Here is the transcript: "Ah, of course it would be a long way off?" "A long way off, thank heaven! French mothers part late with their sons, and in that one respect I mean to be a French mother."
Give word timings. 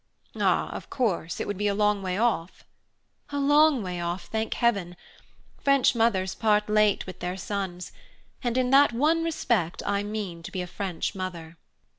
"Ah, 0.39 0.69
of 0.71 0.89
course 0.89 1.39
it 1.39 1.45
would 1.45 1.59
be 1.59 1.67
a 1.67 1.75
long 1.75 2.01
way 2.01 2.17
off?" 2.17 2.63
"A 3.29 3.37
long 3.37 3.83
way 3.83 4.01
off, 4.01 4.25
thank 4.25 4.55
heaven! 4.55 4.95
French 5.59 5.93
mothers 5.93 6.33
part 6.33 6.67
late 6.67 7.05
with 7.05 7.19
their 7.19 7.37
sons, 7.37 7.91
and 8.43 8.57
in 8.57 8.71
that 8.71 8.93
one 8.93 9.23
respect 9.23 9.83
I 9.85 10.01
mean 10.01 10.41
to 10.41 10.51
be 10.51 10.63
a 10.63 10.65
French 10.65 11.13
mother." 11.13 11.55